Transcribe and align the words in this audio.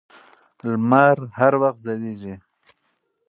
لمر 0.69 1.17
هر 1.39 1.53
وخت 1.61 1.79
ځلېږي. 1.85 2.35